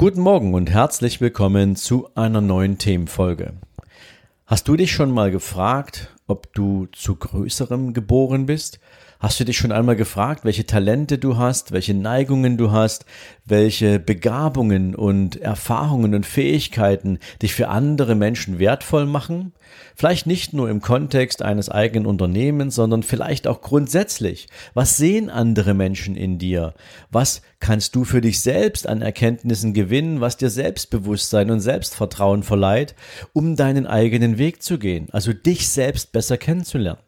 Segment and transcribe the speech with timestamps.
[0.00, 3.54] Guten Morgen und herzlich willkommen zu einer neuen Themenfolge.
[4.46, 8.78] Hast du dich schon mal gefragt, ob du zu Größerem geboren bist?
[9.20, 13.04] Hast du dich schon einmal gefragt, welche Talente du hast, welche Neigungen du hast,
[13.44, 19.54] welche Begabungen und Erfahrungen und Fähigkeiten dich für andere Menschen wertvoll machen?
[19.96, 24.46] Vielleicht nicht nur im Kontext eines eigenen Unternehmens, sondern vielleicht auch grundsätzlich.
[24.72, 26.74] Was sehen andere Menschen in dir?
[27.10, 32.94] Was kannst du für dich selbst an Erkenntnissen gewinnen, was dir Selbstbewusstsein und Selbstvertrauen verleiht,
[33.32, 37.07] um deinen eigenen Weg zu gehen, also dich selbst besser kennenzulernen?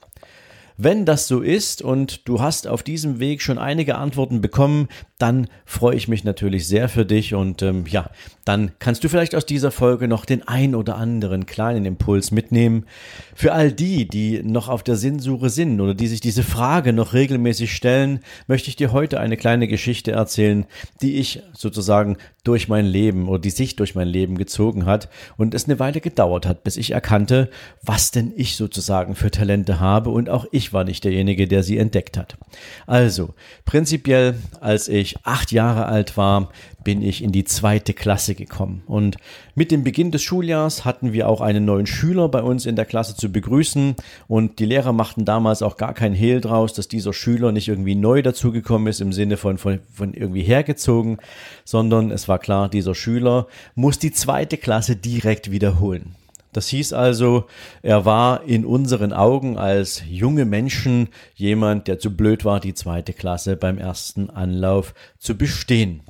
[0.82, 5.48] Wenn das so ist und du hast auf diesem Weg schon einige Antworten bekommen, dann
[5.66, 8.08] freue ich mich natürlich sehr für dich und ähm, ja,
[8.46, 12.86] dann kannst du vielleicht aus dieser Folge noch den ein oder anderen kleinen Impuls mitnehmen.
[13.34, 17.12] Für all die, die noch auf der Sinnsuche sind oder die sich diese Frage noch
[17.12, 20.64] regelmäßig stellen, möchte ich dir heute eine kleine Geschichte erzählen,
[21.02, 25.54] die ich sozusagen durch mein Leben oder die sich durch mein Leben gezogen hat und
[25.54, 27.50] es eine Weile gedauert hat, bis ich erkannte,
[27.82, 31.78] was denn ich sozusagen für Talente habe und auch ich war nicht derjenige, der sie
[31.78, 32.36] entdeckt hat.
[32.86, 36.50] Also, prinzipiell, als ich acht Jahre alt war,
[36.82, 38.82] bin ich in die zweite Klasse gekommen.
[38.86, 39.16] Und
[39.54, 42.86] mit dem Beginn des Schuljahrs hatten wir auch einen neuen Schüler bei uns in der
[42.86, 43.96] Klasse zu begrüßen.
[44.28, 47.94] Und die Lehrer machten damals auch gar kein Hehl draus, dass dieser Schüler nicht irgendwie
[47.94, 51.18] neu dazugekommen ist im Sinne von, von, von irgendwie hergezogen,
[51.64, 56.16] sondern es war klar, dieser Schüler muss die zweite Klasse direkt wiederholen.
[56.52, 57.46] Das hieß also,
[57.82, 63.12] er war in unseren Augen als junge Menschen jemand, der zu blöd war, die zweite
[63.12, 66.02] Klasse beim ersten Anlauf zu bestehen.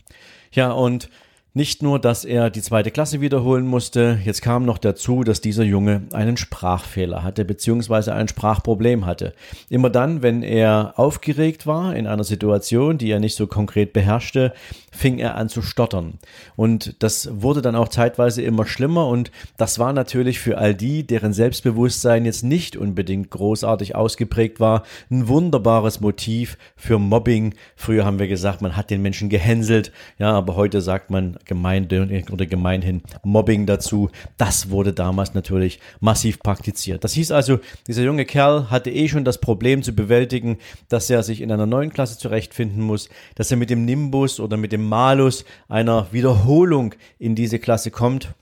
[0.52, 1.10] Ja, und
[1.52, 5.64] nicht nur, dass er die zweite Klasse wiederholen musste, jetzt kam noch dazu, dass dieser
[5.64, 9.34] Junge einen Sprachfehler hatte, beziehungsweise ein Sprachproblem hatte.
[9.68, 14.52] Immer dann, wenn er aufgeregt war in einer Situation, die er nicht so konkret beherrschte,
[14.92, 16.18] fing er an zu stottern.
[16.54, 21.04] Und das wurde dann auch zeitweise immer schlimmer und das war natürlich für all die,
[21.06, 27.54] deren Selbstbewusstsein jetzt nicht unbedingt großartig ausgeprägt war, ein wunderbares Motiv für Mobbing.
[27.74, 32.24] Früher haben wir gesagt, man hat den Menschen gehänselt, ja, aber heute sagt man Gemeinde
[32.30, 34.10] oder gemeinhin Mobbing dazu.
[34.36, 37.04] Das wurde damals natürlich massiv praktiziert.
[37.04, 40.58] Das hieß also, dieser junge Kerl hatte eh schon das Problem zu bewältigen,
[40.88, 44.56] dass er sich in einer neuen Klasse zurechtfinden muss, dass er mit dem Nimbus oder
[44.56, 48.34] mit dem Malus einer Wiederholung in diese Klasse kommt.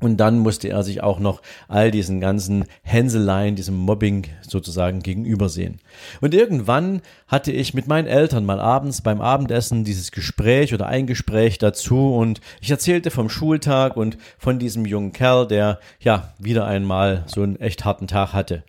[0.00, 5.80] Und dann musste er sich auch noch all diesen ganzen Hänseleien, diesem Mobbing sozusagen gegenübersehen.
[6.20, 11.06] Und irgendwann hatte ich mit meinen Eltern mal abends beim Abendessen dieses Gespräch oder ein
[11.06, 16.66] Gespräch dazu und ich erzählte vom Schultag und von diesem jungen Kerl, der ja wieder
[16.66, 18.62] einmal so einen echt harten Tag hatte.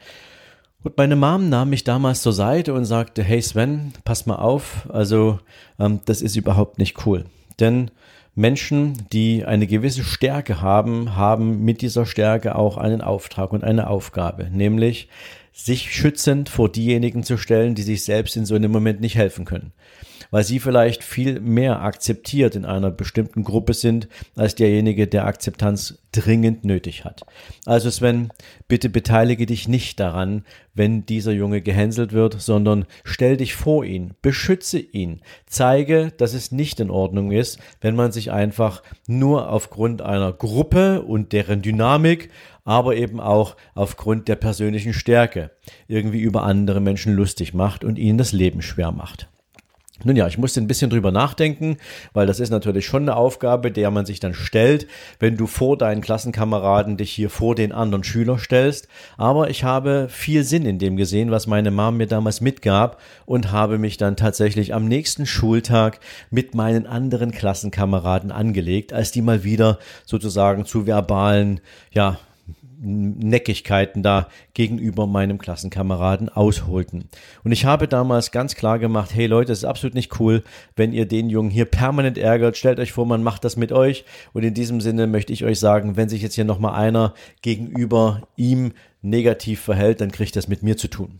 [0.81, 4.88] Und meine Mom nahm mich damals zur Seite und sagte, hey Sven, pass mal auf,
[4.89, 5.39] also
[5.78, 7.25] ähm, das ist überhaupt nicht cool.
[7.59, 7.91] Denn
[8.39, 13.89] Menschen, die eine gewisse Stärke haben, haben mit dieser Stärke auch einen Auftrag und eine
[13.89, 15.09] Aufgabe, nämlich
[15.51, 19.44] sich schützend vor diejenigen zu stellen, die sich selbst in so einem Moment nicht helfen
[19.44, 19.73] können
[20.31, 26.00] weil sie vielleicht viel mehr akzeptiert in einer bestimmten Gruppe sind, als derjenige, der Akzeptanz
[26.12, 27.22] dringend nötig hat.
[27.66, 28.29] Also Sven,
[28.68, 34.13] bitte beteilige dich nicht daran, wenn dieser Junge gehänselt wird, sondern stell dich vor ihn,
[34.22, 40.01] beschütze ihn, zeige, dass es nicht in Ordnung ist, wenn man sich einfach nur aufgrund
[40.01, 42.29] einer Gruppe und deren Dynamik
[42.66, 45.51] aber eben auch aufgrund der persönlichen Stärke
[45.88, 49.28] irgendwie über andere Menschen lustig macht und ihnen das Leben schwer macht.
[50.05, 51.77] Nun ja, ich musste ein bisschen drüber nachdenken,
[52.13, 54.87] weil das ist natürlich schon eine Aufgabe, der man sich dann stellt,
[55.19, 58.88] wenn du vor deinen Klassenkameraden dich hier vor den anderen Schüler stellst.
[59.18, 63.51] Aber ich habe viel Sinn in dem gesehen, was meine Mom mir damals mitgab und
[63.51, 66.00] habe mich dann tatsächlich am nächsten Schultag
[66.31, 71.59] mit meinen anderen Klassenkameraden angelegt, als die mal wieder sozusagen zu verbalen,
[71.91, 72.19] ja,
[72.81, 77.09] Neckigkeiten da gegenüber meinem Klassenkameraden ausholten.
[77.43, 80.43] Und ich habe damals ganz klar gemacht, hey Leute, es ist absolut nicht cool,
[80.75, 82.57] wenn ihr den Jungen hier permanent ärgert.
[82.57, 84.05] Stellt euch vor, man macht das mit euch.
[84.33, 88.21] Und in diesem Sinne möchte ich euch sagen, wenn sich jetzt hier nochmal einer gegenüber
[88.37, 88.71] ihm
[89.01, 91.19] negativ verhält, dann kriegt das mit mir zu tun.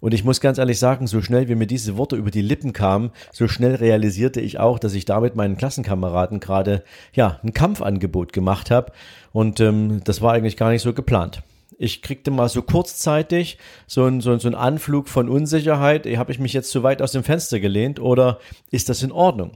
[0.00, 2.72] Und ich muss ganz ehrlich sagen, so schnell wie mir diese Worte über die Lippen
[2.72, 8.32] kamen, so schnell realisierte ich auch, dass ich damit meinen Klassenkameraden gerade ja ein Kampfangebot
[8.32, 8.92] gemacht habe.
[9.32, 11.42] Und ähm, das war eigentlich gar nicht so geplant.
[11.78, 16.06] Ich kriegte mal so kurzzeitig so ein, so, so ein Anflug von Unsicherheit.
[16.06, 18.38] Habe ich mich jetzt zu weit aus dem Fenster gelehnt oder
[18.70, 19.52] ist das in Ordnung?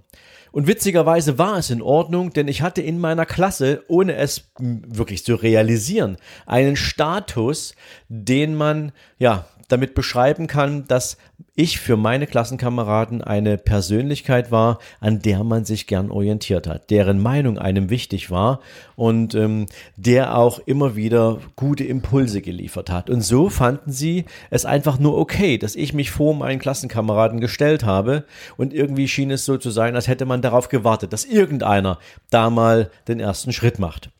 [0.54, 5.24] Und witzigerweise war es in Ordnung, denn ich hatte in meiner Klasse, ohne es wirklich
[5.24, 6.16] zu realisieren,
[6.46, 7.74] einen Status,
[8.08, 11.16] den man, ja, damit beschreiben kann, dass
[11.56, 17.20] ich für meine Klassenkameraden eine Persönlichkeit war, an der man sich gern orientiert hat, deren
[17.20, 18.60] Meinung einem wichtig war
[18.96, 19.66] und ähm,
[19.96, 23.08] der auch immer wieder gute Impulse geliefert hat.
[23.08, 27.84] Und so fanden sie es einfach nur okay, dass ich mich vor meinen Klassenkameraden gestellt
[27.84, 28.24] habe
[28.56, 31.98] und irgendwie schien es so zu sein, als hätte man darauf gewartet, dass irgendeiner
[32.30, 34.10] da mal den ersten Schritt macht.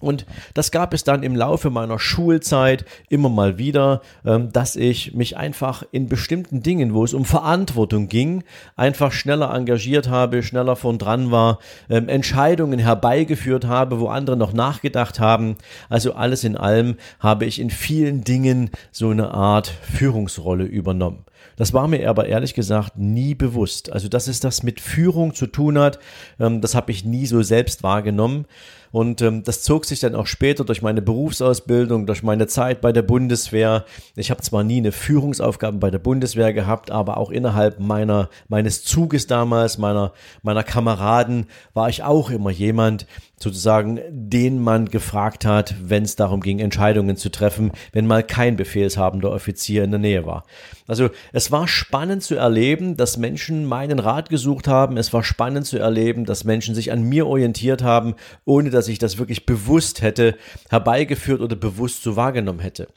[0.00, 5.14] Und das gab es dann im Laufe meiner Schulzeit immer mal wieder, ähm, dass ich
[5.14, 8.44] mich einfach in bestimmten Dingen, wo es um Verantwortung ging,
[8.76, 14.52] einfach schneller engagiert habe, schneller von dran war, ähm, Entscheidungen herbeigeführt habe, wo andere noch
[14.52, 15.56] nachgedacht haben.
[15.88, 21.24] Also alles in allem habe ich in vielen Dingen so eine Art Führungsrolle übernommen.
[21.56, 23.92] Das war mir aber ehrlich gesagt nie bewusst.
[23.92, 25.98] Also, dass es das mit Führung zu tun hat,
[26.40, 28.46] ähm, das habe ich nie so selbst wahrgenommen.
[28.92, 32.92] Und ähm, das zog sich dann auch später durch meine Berufsausbildung, durch meine Zeit bei
[32.92, 33.84] der Bundeswehr.
[34.14, 38.84] Ich habe zwar nie eine Führungsaufgabe bei der Bundeswehr gehabt, aber auch innerhalb meiner meines
[38.84, 43.06] Zuges damals, meiner meiner Kameraden, war ich auch immer jemand,
[43.38, 48.56] sozusagen, den man gefragt hat, wenn es darum ging, Entscheidungen zu treffen, wenn mal kein
[48.56, 50.44] befehlshabender Offizier in der Nähe war.
[50.86, 54.96] Also es war spannend zu erleben, dass Menschen meinen Rat gesucht haben.
[54.96, 58.14] Es war spannend zu erleben, dass Menschen sich an mir orientiert haben,
[58.46, 60.36] ohne dass ich das wirklich bewusst hätte
[60.70, 62.88] herbeigeführt oder bewusst so wahrgenommen hätte.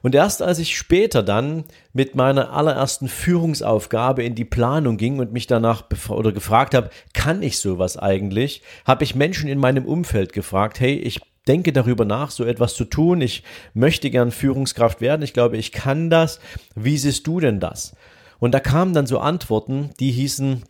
[0.00, 5.32] Und erst als ich später dann mit meiner allerersten Führungsaufgabe in die Planung ging und
[5.32, 10.32] mich danach oder gefragt habe, kann ich sowas eigentlich, habe ich Menschen in meinem Umfeld
[10.32, 13.20] gefragt, hey, ich denke darüber nach, so etwas zu tun.
[13.20, 13.42] Ich
[13.74, 15.22] möchte gern Führungskraft werden.
[15.22, 16.40] Ich glaube, ich kann das.
[16.74, 17.94] Wie siehst du denn das?
[18.38, 20.62] Und da kamen dann so Antworten, die hießen,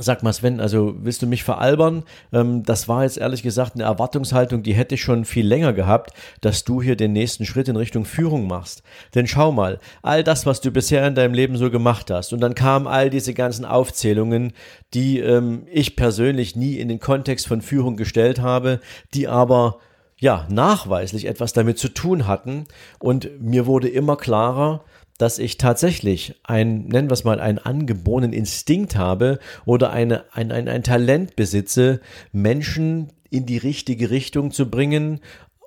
[0.00, 2.04] Sag mal, Sven, also willst du mich veralbern?
[2.30, 6.12] Ähm, das war jetzt ehrlich gesagt eine Erwartungshaltung, die hätte ich schon viel länger gehabt,
[6.42, 8.82] dass du hier den nächsten Schritt in Richtung Führung machst.
[9.14, 12.40] Denn schau mal, all das, was du bisher in deinem Leben so gemacht hast, und
[12.40, 14.52] dann kamen all diese ganzen Aufzählungen,
[14.92, 18.80] die ähm, ich persönlich nie in den Kontext von Führung gestellt habe,
[19.14, 19.78] die aber
[20.20, 22.64] ja nachweislich etwas damit zu tun hatten.
[22.98, 24.84] Und mir wurde immer klarer,
[25.18, 30.52] dass ich tatsächlich ein, nennen wir es mal, einen angeborenen Instinkt habe oder eine, ein,
[30.52, 32.00] ein, ein Talent besitze,
[32.32, 35.20] Menschen in die richtige Richtung zu bringen,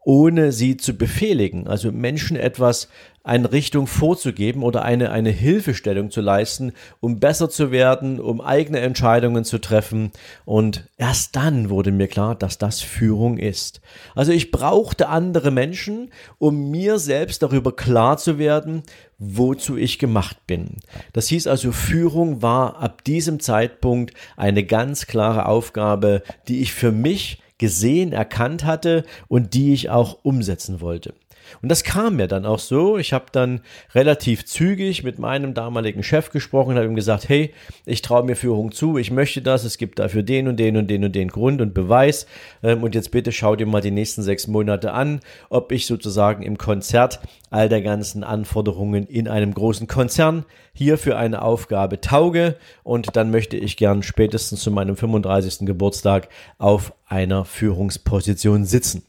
[0.04, 1.68] ohne sie zu befehligen.
[1.68, 2.88] Also Menschen etwas
[3.24, 8.80] eine Richtung vorzugeben oder eine, eine Hilfestellung zu leisten, um besser zu werden, um eigene
[8.80, 10.12] Entscheidungen zu treffen.
[10.44, 13.82] Und erst dann wurde mir klar, dass das Führung ist.
[14.16, 16.10] Also ich brauchte andere Menschen,
[16.40, 18.82] um mir selbst darüber klar zu werden,
[19.20, 20.78] wozu ich gemacht bin.
[21.14, 26.92] Das hieß also, Führung war ab diesem Zeitpunkt eine ganz klare Aufgabe, die ich für
[26.92, 31.14] mich gesehen, erkannt hatte und die ich auch umsetzen wollte.
[31.62, 32.98] Und das kam mir dann auch so.
[32.98, 33.62] Ich habe dann
[33.94, 37.54] relativ zügig mit meinem damaligen Chef gesprochen und habe ihm gesagt, hey,
[37.86, 40.88] ich traue mir Führung zu, ich möchte das, es gibt dafür den und den und
[40.88, 42.26] den und den Grund und Beweis.
[42.64, 45.20] Ähm, und jetzt bitte schau dir mal die nächsten sechs Monate an,
[45.50, 51.18] ob ich sozusagen im Konzert all der ganzen Anforderungen in einem großen Konzern hier für
[51.18, 52.56] eine Aufgabe tauge.
[52.84, 55.66] Und dann möchte ich gern spätestens zu meinem 35.
[55.66, 59.04] Geburtstag auf einer Führungsposition sitzen.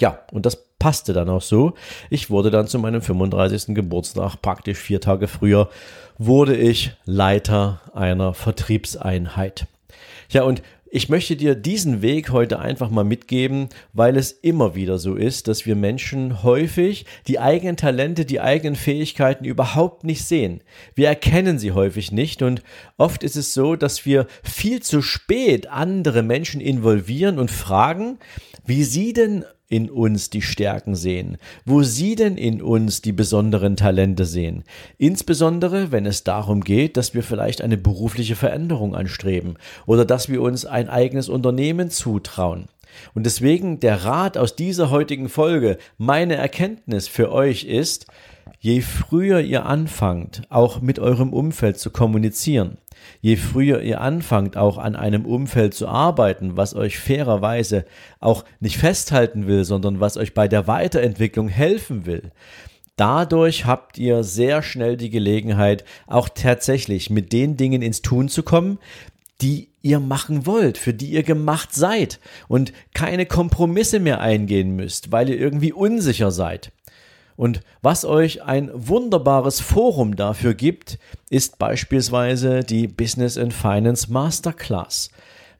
[0.00, 1.74] Ja, und das passte dann auch so.
[2.10, 3.74] Ich wurde dann zu meinem 35.
[3.74, 5.68] Geburtstag, praktisch vier Tage früher,
[6.18, 9.66] wurde ich Leiter einer Vertriebseinheit.
[10.30, 10.62] Ja, und
[10.96, 15.48] ich möchte dir diesen Weg heute einfach mal mitgeben, weil es immer wieder so ist,
[15.48, 20.60] dass wir Menschen häufig die eigenen Talente, die eigenen Fähigkeiten überhaupt nicht sehen.
[20.94, 22.62] Wir erkennen sie häufig nicht und
[22.96, 28.18] oft ist es so, dass wir viel zu spät andere Menschen involvieren und fragen,
[28.64, 33.74] wie sie denn in uns die Stärken sehen, wo Sie denn in uns die besonderen
[33.74, 34.62] Talente sehen.
[34.98, 40.42] Insbesondere, wenn es darum geht, dass wir vielleicht eine berufliche Veränderung anstreben oder dass wir
[40.42, 42.66] uns ein eigenes Unternehmen zutrauen.
[43.14, 48.06] Und deswegen der Rat aus dieser heutigen Folge, meine Erkenntnis für euch ist,
[48.60, 52.78] je früher ihr anfangt, auch mit eurem Umfeld zu kommunizieren,
[53.20, 57.84] Je früher ihr anfangt, auch an einem Umfeld zu arbeiten, was euch fairerweise
[58.20, 62.32] auch nicht festhalten will, sondern was euch bei der Weiterentwicklung helfen will,
[62.96, 68.44] Dadurch habt ihr sehr schnell die Gelegenheit, auch tatsächlich mit den Dingen ins Tun zu
[68.44, 68.78] kommen,
[69.40, 75.10] die ihr machen wollt, für die ihr gemacht seid und keine Kompromisse mehr eingehen müsst,
[75.10, 76.70] weil ihr irgendwie unsicher seid.
[77.36, 80.98] Und was euch ein wunderbares Forum dafür gibt,
[81.30, 85.10] ist beispielsweise die Business and Finance Masterclass.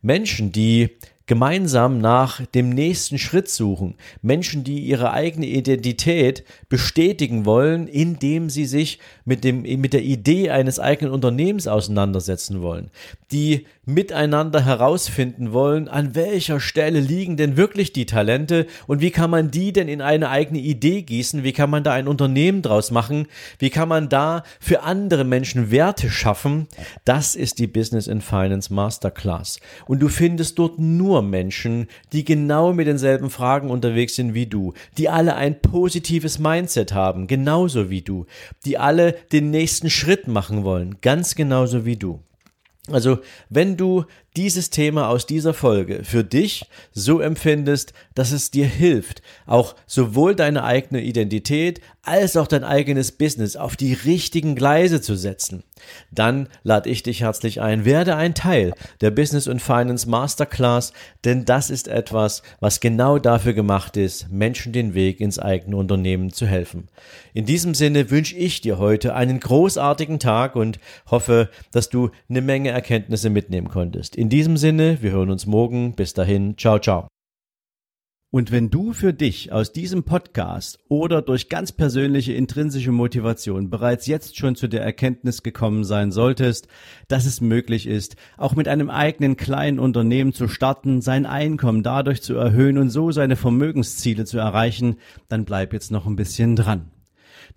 [0.02, 0.90] Menschen, die
[1.26, 3.94] gemeinsam nach dem nächsten Schritt suchen.
[4.20, 10.50] Menschen, die ihre eigene Identität bestätigen wollen, indem sie sich mit, dem, mit der Idee
[10.50, 12.90] eines eigenen Unternehmens auseinandersetzen wollen.
[13.32, 19.30] Die miteinander herausfinden wollen, an welcher Stelle liegen denn wirklich die Talente und wie kann
[19.30, 22.90] man die denn in eine eigene Idee gießen, wie kann man da ein Unternehmen draus
[22.90, 23.26] machen,
[23.58, 26.66] wie kann man da für andere Menschen Werte schaffen.
[27.04, 29.60] Das ist die Business and Finance Masterclass.
[29.86, 34.74] Und du findest dort nur Menschen, die genau mit denselben Fragen unterwegs sind wie du,
[34.98, 38.26] die alle ein positives Mindset haben, genauso wie du,
[38.64, 42.20] die alle den nächsten Schritt machen wollen, ganz genauso wie du.
[42.90, 44.04] Also, wenn du
[44.36, 50.34] dieses Thema aus dieser Folge für dich so empfindest, dass es dir hilft, auch sowohl
[50.34, 55.64] deine eigene Identität als auch dein eigenes Business auf die richtigen Gleise zu setzen,
[56.10, 60.92] dann lade ich dich herzlich ein, werde ein Teil der Business und Finance Masterclass,
[61.24, 66.32] denn das ist etwas, was genau dafür gemacht ist, Menschen den Weg ins eigene Unternehmen
[66.32, 66.88] zu helfen.
[67.32, 70.78] In diesem Sinne wünsche ich dir heute einen großartigen Tag und
[71.10, 74.16] hoffe, dass du eine Menge Erkenntnisse mitnehmen konntest.
[74.24, 75.94] In diesem Sinne, wir hören uns morgen.
[75.96, 77.08] Bis dahin, ciao, ciao.
[78.32, 84.06] Und wenn du für dich aus diesem Podcast oder durch ganz persönliche intrinsische Motivation bereits
[84.06, 86.68] jetzt schon zu der Erkenntnis gekommen sein solltest,
[87.06, 92.22] dass es möglich ist, auch mit einem eigenen kleinen Unternehmen zu starten, sein Einkommen dadurch
[92.22, 94.96] zu erhöhen und so seine Vermögensziele zu erreichen,
[95.28, 96.93] dann bleib jetzt noch ein bisschen dran.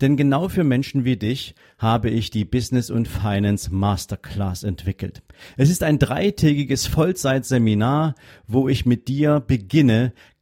[0.00, 5.22] Denn genau für Menschen wie dich habe ich die Business und Finance Masterclass entwickelt.
[5.56, 8.14] Es ist ein dreitägiges Vollzeitseminar,
[8.46, 10.12] wo ich mit dir beginne,